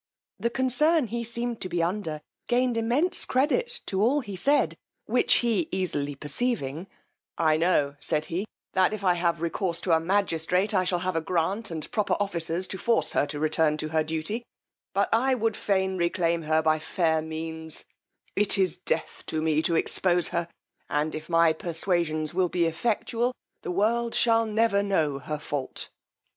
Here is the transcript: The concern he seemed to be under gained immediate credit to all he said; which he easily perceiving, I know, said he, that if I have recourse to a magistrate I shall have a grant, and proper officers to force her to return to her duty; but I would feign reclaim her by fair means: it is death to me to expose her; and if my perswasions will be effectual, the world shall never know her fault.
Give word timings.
The 0.39 0.49
concern 0.49 1.09
he 1.09 1.23
seemed 1.23 1.61
to 1.61 1.69
be 1.69 1.83
under 1.83 2.21
gained 2.47 2.75
immediate 2.75 3.23
credit 3.29 3.81
to 3.85 4.01
all 4.01 4.21
he 4.21 4.35
said; 4.35 4.75
which 5.05 5.31
he 5.45 5.69
easily 5.71 6.15
perceiving, 6.15 6.87
I 7.37 7.55
know, 7.55 7.97
said 7.99 8.25
he, 8.25 8.47
that 8.73 8.93
if 8.93 9.03
I 9.03 9.13
have 9.13 9.41
recourse 9.43 9.79
to 9.81 9.91
a 9.91 9.99
magistrate 9.99 10.73
I 10.73 10.85
shall 10.85 10.97
have 11.05 11.15
a 11.15 11.21
grant, 11.21 11.69
and 11.69 11.91
proper 11.91 12.17
officers 12.19 12.65
to 12.69 12.79
force 12.79 13.11
her 13.11 13.27
to 13.27 13.37
return 13.39 13.77
to 13.77 13.89
her 13.89 14.03
duty; 14.03 14.43
but 14.91 15.07
I 15.13 15.35
would 15.35 15.55
feign 15.55 15.97
reclaim 15.99 16.41
her 16.41 16.63
by 16.63 16.79
fair 16.79 17.21
means: 17.21 17.85
it 18.35 18.57
is 18.57 18.77
death 18.77 19.21
to 19.27 19.39
me 19.39 19.61
to 19.61 19.75
expose 19.75 20.29
her; 20.29 20.47
and 20.89 21.13
if 21.13 21.29
my 21.29 21.53
perswasions 21.53 22.33
will 22.33 22.49
be 22.49 22.65
effectual, 22.65 23.35
the 23.61 23.69
world 23.69 24.15
shall 24.15 24.47
never 24.47 24.81
know 24.81 25.19
her 25.19 25.37
fault. 25.37 25.89